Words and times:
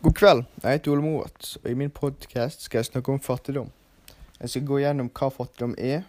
God 0.00 0.14
kveld, 0.16 0.46
jeg 0.62 0.78
heter 0.78 0.94
Ole 0.94 1.04
Moat, 1.04 1.46
og 1.60 1.66
i 1.68 1.76
min 1.76 1.90
podkast 1.92 2.62
skal 2.64 2.78
jeg 2.78 2.86
snakke 2.86 3.12
om 3.12 3.18
fattigdom. 3.20 3.66
Jeg 4.38 4.48
skal 4.48 4.62
gå 4.70 4.78
gjennom 4.80 5.10
hva 5.12 5.26
fattigdom 5.28 5.74
er, 5.76 6.06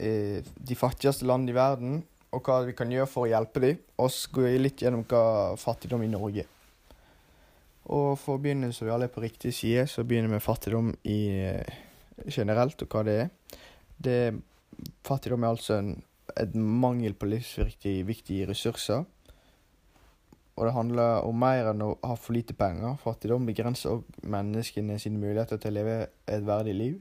eh, 0.00 0.40
de 0.40 0.76
fattigste 0.80 1.28
landene 1.28 1.52
i 1.52 1.56
verden, 1.58 1.98
og 2.32 2.40
hva 2.48 2.62
vi 2.64 2.72
kan 2.72 2.88
gjøre 2.88 3.10
for 3.12 3.26
å 3.26 3.28
hjelpe 3.28 3.60
dem. 3.60 3.82
Og 3.98 4.08
så 4.08 4.32
går 4.32 4.48
jeg 4.48 4.62
litt 4.62 4.80
gjennom 4.80 5.04
hva 5.04 5.52
fattigdom 5.60 6.00
i 6.00 6.08
Norge. 6.08 6.46
Og 7.92 8.16
for 8.18 8.38
å 8.38 8.40
begynne, 8.40 8.72
så 8.72 8.88
vi 8.88 8.94
alle 8.96 9.04
er 9.04 9.12
på 9.12 9.20
riktig 9.20 9.52
side, 9.52 9.84
så 9.84 10.00
begynner 10.00 10.32
vi 10.32 10.38
med 10.38 10.48
fattigdom 10.48 10.96
i, 11.04 11.28
eh, 11.44 11.74
generelt, 12.26 12.80
og 12.80 12.88
hva 12.88 13.04
det 13.04 13.20
er. 13.20 13.30
Det, 14.00 14.42
fattigdom 15.04 15.44
er 15.44 15.52
altså 15.52 15.76
en, 15.76 16.02
et 16.38 16.54
mangel 16.54 17.12
på 17.12 17.28
livsviktige 17.28 18.06
viktige 18.06 18.48
ressurser. 18.48 19.04
Og 20.54 20.68
det 20.68 20.74
handler 20.76 21.26
om 21.26 21.38
mer 21.38 21.72
enn 21.72 21.82
å 21.82 21.94
ha 22.04 22.14
for 22.14 22.36
lite 22.36 22.54
penger. 22.54 22.94
Fattigdom 23.02 23.46
begrenser 23.48 23.96
òg 23.96 24.20
menneskene 24.22 25.00
sine 25.02 25.18
muligheter 25.18 25.58
til 25.58 25.72
å 25.72 25.78
leve 25.80 25.96
et 26.30 26.46
verdig 26.46 26.74
liv. 26.78 27.00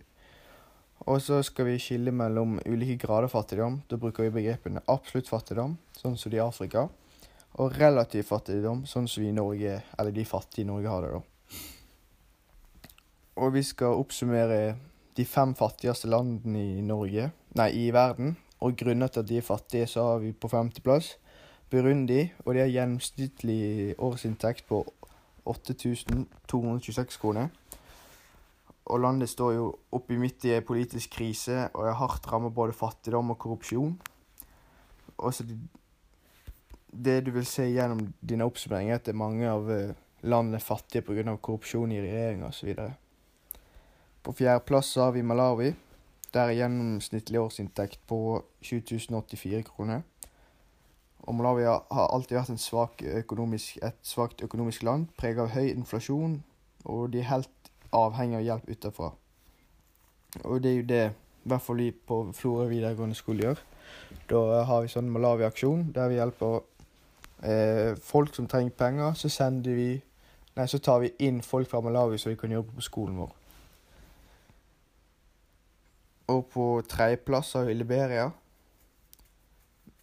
Og 1.06 1.20
så 1.22 1.42
skal 1.44 1.68
vi 1.68 1.82
skille 1.82 2.14
mellom 2.16 2.58
ulike 2.66 2.96
grader 3.04 3.30
fattigdom. 3.30 3.82
Da 3.90 4.00
bruker 4.00 4.26
vi 4.26 4.34
begrepene 4.40 4.82
absolutt 4.90 5.30
fattigdom, 5.30 5.76
sånn 6.00 6.18
som 6.18 6.32
de 6.32 6.40
i 6.40 6.44
Afrika, 6.44 6.88
og 7.60 7.76
relativ 7.78 8.26
fattigdom, 8.32 8.86
sånn 8.90 9.10
som 9.12 9.22
vi 9.22 9.30
i 9.30 9.36
Norge, 9.36 9.82
eller 10.00 10.16
de 10.16 10.26
fattige 10.26 10.66
i 10.66 10.70
Norge 10.72 10.90
har 10.90 11.06
det, 11.06 11.12
da. 11.14 11.22
Og 13.44 13.54
vi 13.54 13.64
skal 13.66 14.00
oppsummere 14.00 14.76
de 15.18 15.26
fem 15.26 15.54
fattigste 15.58 16.10
landene 16.10 16.64
i 16.80 16.82
Norge, 16.86 17.28
nei, 17.60 17.70
i 17.84 17.92
verden, 17.94 18.38
og 18.64 18.78
grunnet 18.80 19.14
til 19.14 19.26
at 19.26 19.30
de 19.30 19.38
er 19.38 19.46
fattige, 19.46 19.90
så 19.92 20.08
har 20.08 20.24
vi 20.24 20.32
på 20.34 20.50
femteplass 20.50 21.18
Burundi, 21.74 22.28
og 22.46 22.54
de 22.54 22.62
har 22.62 22.70
gjennomsnittlig 22.70 23.96
årsinntekt 23.98 24.68
på 24.70 24.84
8226 25.50 27.18
kroner. 27.18 27.48
Og 28.86 29.00
landet 29.00 29.32
står 29.32 29.56
jo 29.56 29.70
oppi 29.96 30.20
midt 30.22 30.46
i 30.46 30.54
en 30.54 30.68
politisk 30.68 31.16
krise 31.16 31.64
og 31.72 31.88
er 31.88 31.98
hardt 31.98 32.28
rammet 32.30 32.54
både 32.54 32.76
fattigdom 32.78 33.34
og 33.34 33.40
korrupsjon. 33.42 33.96
Og 35.18 35.34
så 35.34 35.48
det, 36.94 37.24
du 37.26 37.32
vil 37.32 37.46
se 37.50 37.66
gjennom 37.72 38.06
dine 38.22 38.46
oppsummeringer, 38.46 39.00
er 39.00 39.02
at 39.02 39.16
mange 39.18 39.50
av 39.50 39.72
eh, 39.74 39.96
landene 40.22 40.60
er 40.60 40.68
fattige 40.68 41.02
pga. 41.02 41.36
korrupsjon 41.42 41.92
i 41.92 42.02
regjeringa 42.04 42.52
osv. 42.52 42.76
På 44.24 44.32
fjerdeplass 44.38 44.94
har 45.02 45.12
vi 45.12 45.26
Malawi. 45.26 45.74
Der 46.34 46.52
er 46.52 46.60
gjennomsnittlig 46.60 47.42
årsinntekt 47.42 48.00
på 48.08 48.44
7084 48.62 49.64
kroner. 49.74 50.04
Og 51.24 51.36
Malawi 51.36 51.64
har 51.64 52.10
alltid 52.12 52.36
vært 52.36 52.60
svak 52.60 53.04
økonomisk, 53.24 53.78
et 53.84 54.00
svakt 54.04 54.44
økonomisk 54.44 54.84
land, 54.84 55.08
preget 55.18 55.40
av 55.40 55.54
høy 55.56 55.70
inflasjon, 55.72 56.42
og 56.84 57.14
de 57.14 57.22
er 57.22 57.30
helt 57.30 57.72
avhengig 57.96 58.42
av 58.42 58.48
hjelp 58.48 58.70
utenfra. 58.70 59.12
Og 60.44 60.64
det 60.64 60.72
er 60.72 60.76
jo 60.76 60.88
det 60.90 61.04
i 61.44 61.52
hvert 61.52 61.62
fall 61.62 61.80
vi 61.80 61.92
på 61.92 62.20
Florø 62.36 62.68
videregående 62.72 63.16
skole 63.16 63.44
gjør. 63.46 63.62
Da 64.30 64.64
har 64.68 64.84
vi 64.84 64.92
sånn 64.92 65.12
Malawi-aksjon 65.12 65.90
der 65.96 66.10
vi 66.12 66.20
hjelper 66.20 66.60
eh, 67.44 67.94
folk 68.00 68.36
som 68.36 68.48
trenger 68.48 68.76
penger. 68.80 69.16
Så 69.20 69.32
sender 69.32 69.78
vi 69.78 69.92
Nei, 70.54 70.68
så 70.70 70.78
tar 70.78 71.00
vi 71.02 71.10
inn 71.26 71.40
folk 71.42 71.66
fra 71.66 71.80
Malawi 71.82 72.20
så 72.22 72.30
de 72.30 72.38
kan 72.38 72.52
jobbe 72.54 72.76
på 72.78 72.84
skolen 72.86 73.16
vår. 73.18 73.32
Og 76.30 76.44
på 76.54 76.66
tredjeplass 76.86 77.56
har 77.58 77.66
vi 77.66 77.74
Liberia 77.74 78.28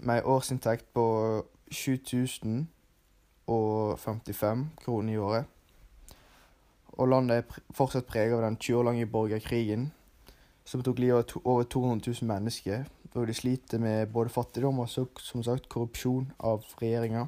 med 0.03 0.19
ei 0.19 0.25
årsinntekt 0.25 0.85
på 0.95 1.45
7055 1.71 4.69
kroner 4.85 5.13
i 5.13 5.19
året. 5.19 5.45
Og 6.99 7.09
landet 7.09 7.37
er 7.37 7.43
fortsatt 7.75 8.07
preget 8.11 8.35
av 8.37 8.43
den 8.45 8.57
20 8.57 8.79
år 8.79 8.85
lange 8.91 9.07
borgerkrigen, 9.07 9.93
som 10.65 10.83
tok 10.83 10.99
livet 10.99 11.37
av 11.37 11.41
over 11.45 11.65
200 11.65 12.13
000 12.23 12.29
mennesker. 12.29 12.85
Og 13.15 13.27
de 13.27 13.35
sliter 13.35 13.79
med 13.83 14.13
både 14.13 14.31
fattigdom 14.31 14.79
og 14.79 14.89
som 14.89 15.43
sagt 15.43 15.69
korrupsjon 15.69 16.33
av 16.39 16.65
regjeringa. 16.83 17.27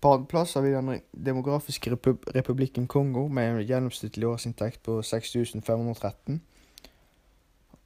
På 0.00 0.14
andreplass 0.14 0.54
har 0.54 0.62
vi 0.64 0.72
den 0.72 1.00
demografiske 1.12 1.90
repub 1.92 2.24
republikken 2.34 2.86
Kongo 2.88 3.28
med 3.28 3.50
en 3.50 3.66
gjennomsnittlig 3.66 4.26
årsinntekt 4.26 4.82
på 4.82 5.02
6513 5.02 6.40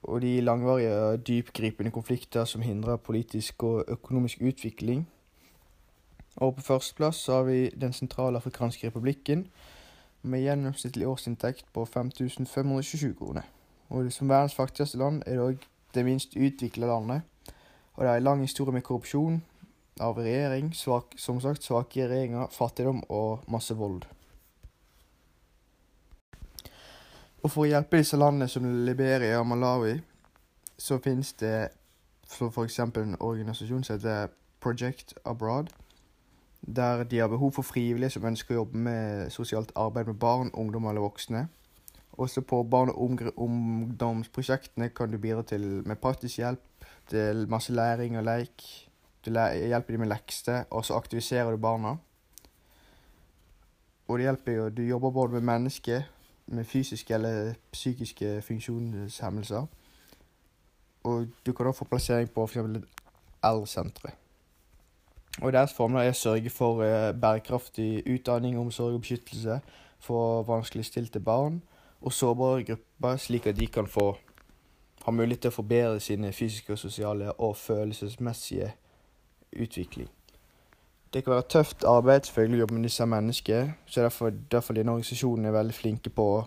og 0.05 0.21
de 0.21 0.41
langvarige 0.41 0.93
og 0.93 1.27
dypgripende 1.27 1.91
konflikter 1.91 2.45
som 2.45 2.61
hindrer 2.61 2.95
politisk 2.95 3.63
og 3.63 3.83
økonomisk 3.87 4.41
utvikling. 4.41 5.07
Og 6.35 6.55
på 6.55 6.61
førsteplass 6.61 7.25
har 7.25 7.43
vi 7.43 7.69
Den 7.69 7.93
sentralafrikanske 7.93 8.87
republikken 8.87 9.47
med 10.21 10.41
gjennomsnittlig 10.41 11.07
årsinntekt 11.07 11.65
på 11.73 11.85
5527 11.85 13.15
kroner. 13.15 13.41
Og 13.89 14.11
som 14.11 14.29
verdens 14.29 14.55
fattigste 14.55 14.97
land 14.97 15.23
er 15.25 15.31
det 15.31 15.45
òg 15.45 15.67
det 15.95 16.05
minst 16.05 16.35
utvikla 16.35 16.87
landet. 16.87 17.21
Og 17.93 18.03
det 18.03 18.11
er 18.11 18.17
en 18.17 18.23
lang 18.23 18.41
historie 18.41 18.73
med 18.73 18.81
korrupsjon 18.81 19.43
av 19.99 20.17
regjering, 20.19 20.73
svak, 20.75 21.15
som 21.17 21.39
sagt 21.41 21.63
svake 21.63 22.07
regjeringer, 22.07 22.47
fattigdom 22.51 23.03
og 23.09 23.45
masse 23.47 23.75
vold. 23.75 24.03
Og 27.45 27.51
for 27.53 27.61
å 27.61 27.69
hjelpe 27.69 27.99
disse 27.99 28.17
landene 28.17 28.47
som 28.49 28.63
Liberia 28.87 29.37
og 29.37 29.45
Malawi, 29.45 29.99
så 30.81 30.95
finnes 30.97 31.29
det 31.37 31.67
for 32.25 32.49
f.eks. 32.49 32.79
en 32.81 33.17
organisasjon 33.21 33.83
som 33.85 33.99
heter 33.99 34.31
Project 34.65 35.13
Abroad, 35.29 35.69
der 36.65 37.03
de 37.05 37.19
har 37.21 37.29
behov 37.29 37.51
for 37.53 37.67
frivillige 37.67 38.15
som 38.15 38.25
ønsker 38.25 38.55
å 38.55 38.63
jobbe 38.63 38.81
med 38.87 39.29
sosialt 39.35 39.75
arbeid 39.77 40.09
med 40.09 40.17
barn, 40.23 40.49
ungdom 40.57 40.87
eller 40.89 41.05
voksne. 41.05 41.43
Også 42.17 42.41
på 42.41 42.63
barn- 42.63 42.89
og 42.95 43.13
ungdomsprosjektene 43.37 44.89
kan 44.89 45.13
du 45.13 45.19
bidra 45.21 45.45
til 45.45 45.83
med 45.85 46.01
praktisk 46.01 46.41
hjelp, 46.41 46.89
til 47.13 47.45
masse 47.51 47.73
læring 47.73 48.17
og 48.17 48.25
leik. 48.25 48.65
Du 49.21 49.29
hjelper 49.29 49.93
dem 49.93 50.01
med 50.07 50.13
lekser, 50.15 50.65
og 50.71 50.81
så 50.85 50.97
aktiviserer 50.97 51.53
du 51.53 51.61
barna. 51.61 51.93
Og 54.07 54.17
det 54.17 54.31
hjelper 54.31 54.57
jo, 54.57 54.69
du 54.69 54.83
jobber 54.87 55.13
både 55.13 55.37
med 55.37 55.49
mennesker 55.53 56.09
med 56.47 56.65
fysiske 56.65 57.13
eller 57.13 57.53
psykiske 57.71 58.41
funksjonshemmelser. 58.41 59.65
Og 61.03 61.27
du 61.45 61.53
kan 61.53 61.67
også 61.67 61.77
få 61.77 61.85
plassering 61.85 62.29
på 62.29 62.43
f.eks. 62.43 62.57
eldresentre. 63.43 64.11
Og 65.41 65.53
deres 65.53 65.73
formler 65.73 66.01
er 66.01 66.13
å 66.13 66.17
sørge 66.17 66.49
for 66.49 66.83
eh, 66.85 67.11
bærekraftig 67.13 68.05
utdanning, 68.07 68.59
omsorg 68.59 68.95
og 68.95 69.01
beskyttelse 69.03 69.59
for 69.99 70.43
vanskeligstilte 70.47 71.19
barn 71.19 71.61
og 72.01 72.13
sårbare 72.13 72.63
grupper, 72.63 73.17
slik 73.17 73.47
at 73.47 73.59
de 73.59 73.67
kan 73.67 73.87
få 73.87 74.13
ha 75.05 75.11
mulighet 75.11 75.41
til 75.45 75.51
å 75.51 75.57
forbedre 75.59 75.99
sine 75.99 76.31
fysiske, 76.33 76.73
og 76.73 76.79
sosiale 76.79 77.33
og 77.33 77.57
følelsesmessige 77.57 78.71
utvikling. 79.51 80.09
Det 81.15 81.23
kan 81.23 81.31
være 81.31 81.47
tøft 81.47 81.83
arbeid 81.87 82.25
selvfølgelig 82.27 82.57
å 82.57 82.59
jobbe 82.59 82.75
med 82.75 82.89
disse 82.89 83.05
menneskene, 83.07 83.75
så 83.87 84.01
derfor, 84.03 84.33
derfor 84.51 84.75
denne 84.75 84.91
organisasjonen 84.91 85.45
er 85.47 85.53
veldig 85.55 85.75
flinke 85.77 86.11
på 86.11 86.25
å 86.27 86.41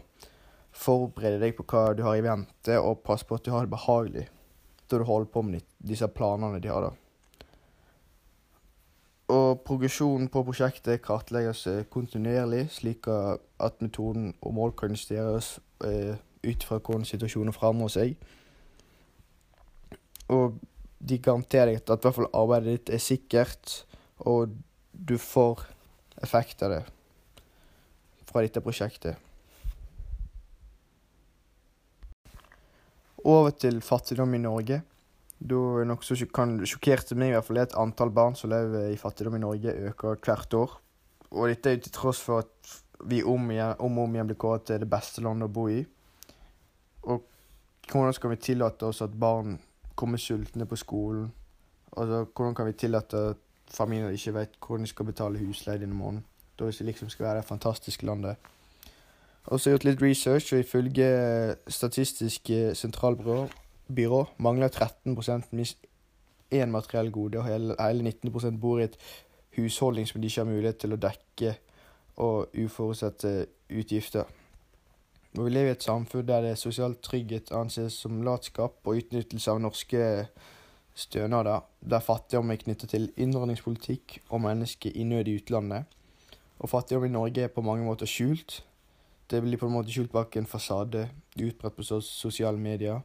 forberede 0.76 1.38
deg 1.40 1.54
på 1.56 1.64
hva 1.72 1.94
du 1.96 2.02
har 2.04 2.18
i 2.18 2.24
vente, 2.26 2.76
og 2.76 3.00
passe 3.00 3.24
på 3.24 3.38
at 3.38 3.46
du 3.46 3.54
har 3.54 3.64
det 3.64 3.72
behagelig 3.72 4.26
da 4.90 5.00
du 5.00 5.06
holder 5.08 5.32
på 5.32 5.44
med 5.48 5.64
disse 5.80 6.04
planene 6.12 6.60
de 6.60 6.68
har. 6.68 6.84
da. 6.84 6.92
Og 9.32 9.64
progresjonen 9.64 10.28
på 10.28 10.44
prosjektet 10.44 11.00
kartlegges 11.00 11.66
eh, 11.72 11.82
kontinuerlig, 11.88 12.66
slik 12.76 13.08
at 13.08 13.80
metoden 13.80 14.34
og 14.42 14.56
mål 14.60 14.76
kan 14.76 14.92
justeres 14.92 15.54
eh, 15.80 16.20
ut 16.44 16.68
fra 16.68 16.76
hvordan 16.76 17.08
situasjonen 17.08 17.56
forandrer 17.56 17.96
seg. 17.96 18.16
Og 20.28 20.60
de 21.00 21.24
garanterer 21.24 21.72
deg 21.72 21.80
at 21.88 22.00
i 22.02 22.08
hvert 22.10 22.20
fall 22.20 22.34
arbeidet 22.36 22.82
ditt 22.82 22.98
er 22.98 23.06
sikkert 23.08 23.87
og 24.26 24.54
du 24.92 25.16
får 25.20 25.62
effekt 26.22 26.62
av 26.66 26.74
det 26.74 26.82
fra 28.28 28.42
dette 28.44 28.62
prosjektet. 28.64 29.16
Over 33.28 33.50
til 33.58 33.80
fattigdom 33.82 34.34
i 34.36 34.42
Norge. 34.42 34.82
Da 35.38 35.62
noe 35.86 36.02
som 36.02 36.30
kan 36.34 36.56
sjokkerte 36.66 37.16
meg, 37.18 37.30
i 37.30 37.36
hvert 37.36 37.46
fall 37.46 37.60
er 37.60 37.68
at 37.68 37.78
antall 37.78 38.10
barn 38.14 38.36
som 38.38 38.50
lever 38.50 38.90
i 38.92 38.98
fattigdom 38.98 39.36
i 39.38 39.42
Norge, 39.42 39.74
øker 39.90 40.18
hvert 40.24 40.54
år. 40.58 40.76
Og 41.30 41.50
dette 41.50 41.72
er 41.72 41.82
til 41.82 41.94
tross 41.94 42.20
for 42.24 42.42
at 42.42 42.76
vi 43.08 43.20
om, 43.22 43.50
igjen, 43.52 43.76
om 43.78 43.98
og 44.00 44.08
om 44.08 44.16
igjen 44.16 44.30
blir 44.30 44.40
kåret 44.40 44.66
til 44.66 44.80
det 44.82 44.90
beste 44.90 45.22
landet 45.22 45.46
å 45.46 45.54
bo 45.54 45.68
i. 45.70 45.82
Og 47.06 47.26
hvordan 47.88 48.16
skal 48.16 48.32
vi 48.34 48.40
tillate 48.48 48.88
oss 48.88 49.02
at 49.04 49.14
barn 49.14 49.58
kommer 49.98 50.20
sultne 50.20 50.66
på 50.66 50.78
skolen? 50.78 51.28
Altså, 51.94 52.24
hvordan 52.32 52.56
kan 52.56 52.68
vi 52.68 52.78
tillate 52.78 53.22
at 53.34 53.44
familier 53.70 54.14
ikke 54.14 54.34
vet 54.34 54.58
hvordan 54.66 54.84
de 54.84 54.90
skal 54.90 55.06
betale 55.06 55.38
husleie 55.38 55.80
denne 55.80 55.94
måneden. 55.94 56.24
Da 56.58 56.66
det 56.66 56.80
liksom 56.80 57.08
skal 57.08 57.26
være 57.26 57.36
det 57.36 57.44
fantastiske 57.44 58.06
landet. 58.06 58.36
Og 59.44 59.60
så 59.60 59.70
har 59.70 59.74
jeg 59.74 59.78
gjort 59.78 59.84
litt 59.84 60.02
research, 60.02 60.52
og 60.52 60.60
ifølge 60.60 61.56
Statistisk 61.68 62.50
sentralbyrå 62.74 64.24
mangler 64.38 64.68
13 64.68 65.16
minst 65.52 65.78
én 66.54 66.66
materiell 66.66 67.10
gode, 67.12 67.38
og 67.38 67.46
hele, 67.46 67.76
hele 67.80 68.02
19 68.02 68.60
bor 68.60 68.78
i 68.78 68.84
et 68.84 68.96
husholdning 69.56 70.08
som 70.08 70.20
de 70.20 70.26
ikke 70.26 70.40
har 70.40 70.50
mulighet 70.50 70.76
til 70.76 70.92
å 70.92 71.00
dekke 71.00 71.54
og 72.16 72.54
uforutsette 72.64 73.46
utgifter. 73.70 74.24
Og 75.36 75.44
vi 75.44 75.50
lever 75.50 75.68
i 75.68 75.76
et 75.76 75.84
samfunn 75.84 76.26
der 76.26 76.42
det 76.42 76.50
er 76.50 76.60
sosial 76.60 76.96
trygghet 77.02 77.52
anses 77.52 77.92
som 78.02 78.22
latskap 78.26 78.80
og 78.84 78.96
utnyttelse 78.96 79.50
av 79.50 79.60
norske 79.60 80.00
stønader, 80.98 81.62
der 81.80 82.02
fattigdom 82.02 82.50
er 82.50 82.58
knyttet 82.58 82.90
til 82.90 83.10
innvandringspolitikk 83.16 84.18
og 84.28 84.42
mennesker 84.42 84.90
i 84.94 85.04
nød 85.06 85.28
i 85.30 85.36
utlandet. 85.38 85.84
Og 86.58 86.70
fattigdom 86.72 87.06
i 87.06 87.12
Norge 87.14 87.44
er 87.46 87.52
på 87.54 87.62
mange 87.62 87.86
måter 87.86 88.06
skjult. 88.06 88.64
Det 89.30 89.42
blir 89.44 89.60
på 89.60 89.68
en 89.68 89.76
måte 89.76 89.94
skjult 89.94 90.10
bak 90.10 90.36
en 90.36 90.48
fasade, 90.48 91.06
utbredt 91.38 91.76
på 91.76 91.86
sosiale 92.02 92.58
medier. 92.58 93.00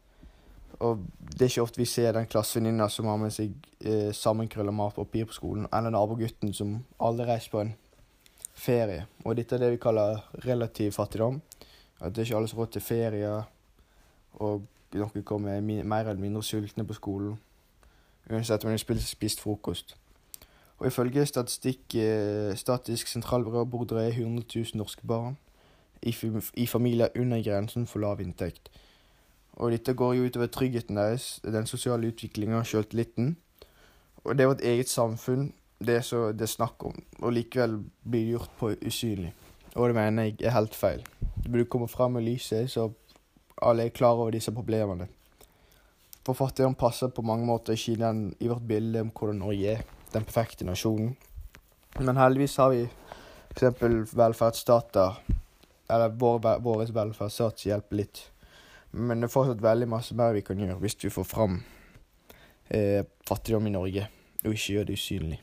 Og 0.80 1.06
det 1.19 1.42
er 1.42 1.51
ikke 1.51 1.68
ofte 1.68 1.81
vi 1.84 1.86
ser 1.86 2.16
den 2.16 2.25
klassevenninna 2.25 2.90
som 2.90 3.06
har 3.12 3.19
med 3.22 3.34
seg 3.36 3.54
eh, 3.86 4.10
sammenkrølla 4.16 4.74
matpapir 4.74 5.28
på 5.30 5.38
skolen, 5.38 5.68
eller 5.69 5.94
nabogutten 5.94 6.54
som 6.54 6.80
aldri 6.98 7.30
reiser 7.30 7.54
på 7.54 7.62
en 7.62 7.74
ferie. 8.57 9.06
Og 9.24 9.38
dette 9.38 9.56
er 9.56 9.66
det 9.68 9.74
vi 9.75 9.81
kaller 9.84 10.24
relativ 10.48 10.96
fattigdom. 10.98 11.42
At 12.01 12.16
det 12.16 12.24
er 12.24 12.30
ikke 12.31 12.42
alle 12.42 12.50
som 12.50 12.57
har 12.57 12.66
råd 12.66 12.74
til 12.74 12.88
ferie, 12.88 13.34
og 14.42 14.69
noen 14.98 15.25
kommer 15.25 15.62
mer 15.62 16.07
eller 16.07 16.22
mindre 16.22 16.44
sultne 16.46 16.86
på 16.89 16.98
skolen. 16.98 17.38
Uansett 18.30 18.64
om 18.64 18.72
de 18.72 18.78
har 18.78 19.00
spist 19.00 19.42
frokost. 19.42 19.96
Og 20.78 20.88
ifølge 20.88 21.25
statistikk 21.25 21.96
eh, 21.96 22.56
Statisk 22.56 23.08
sentralbyrå 23.08 23.64
bor 23.66 23.84
drøye 23.84 24.12
100 24.12 24.46
000 24.56 24.66
norske 24.80 25.08
barn 25.08 25.38
i, 26.04 26.68
familier 26.68 27.08
under 27.16 27.44
grensen 27.44 27.88
for 27.88 28.00
lav 28.00 28.22
inntekt. 28.22 28.72
Og 29.54 29.72
dette 29.72 29.94
går 29.94 30.14
jo 30.14 30.25
utover 30.25 30.48
tryggheten 30.48 30.98
deres, 30.98 31.40
den 31.44 31.66
sosiale 31.66 32.08
utviklinga 32.08 32.58
og 32.58 32.66
sjøltilliten. 32.66 33.38
Og 34.24 34.38
det 34.38 34.44
er 34.44 34.48
vårt 34.48 34.66
eget 34.66 34.90
samfunn 34.90 35.54
det 35.84 35.96
er 35.96 36.02
så 36.02 36.31
det 36.31 36.42
er 36.42 36.52
snakk 36.52 36.86
om, 36.86 36.96
og 37.20 37.34
likevel 37.34 37.78
blir 38.04 38.22
det 38.22 38.36
gjort 38.36 38.52
på 38.60 38.70
usynlig. 38.88 39.34
Og 39.75 39.90
det 39.90 39.96
mener 39.96 40.24
jeg 40.24 40.36
er 40.44 40.56
helt 40.56 40.75
feil. 40.75 41.02
Det 41.44 41.52
burde 41.52 41.66
komme 41.66 41.88
fram 41.88 42.18
i 42.18 42.22
lyset, 42.22 42.72
så 42.72 42.92
alle 43.62 43.86
er 43.86 43.90
klar 43.90 44.14
over 44.14 44.31
disse 44.31 44.52
problemene. 44.52 45.08
For 46.24 46.38
fattigdom 46.40 46.75
passer 46.80 47.12
på 47.12 47.24
mange 47.28 47.46
måter 47.48 47.75
ikke 47.75 47.98
inn 47.98 48.25
i 48.40 48.48
vårt 48.48 48.64
bilde 48.68 49.02
om 49.04 49.12
hvordan 49.12 49.42
Norge 49.44 49.74
er, 49.75 49.81
den 50.14 50.24
perfekte 50.24 50.68
nasjonen. 50.68 51.16
Men 52.00 52.18
heldigvis 52.18 52.56
har 52.62 52.72
vi 52.72 52.86
f.eks. 52.86 54.14
velferdsstater, 54.16 55.20
eller 55.92 56.16
vår, 56.20 56.40
vår 56.64 56.86
velferdsstat 56.96 57.66
hjelper 57.68 58.00
litt. 58.00 58.24
Men 58.94 59.20
det 59.20 59.28
er 59.28 59.34
fortsatt 59.34 59.62
veldig 59.62 59.90
masse 59.90 60.16
mer 60.16 60.36
vi 60.36 60.46
kan 60.46 60.60
gjøre 60.62 60.80
hvis 60.81 61.00
vi 61.04 61.12
får 61.14 61.25
fram 61.28 61.60
eh, 62.70 63.04
fattigdom 63.28 63.68
i 63.68 63.75
Norge, 63.75 64.08
og 64.46 64.56
ikke 64.56 64.78
gjør 64.78 64.90
det 64.90 64.98
usynlig. 65.00 65.42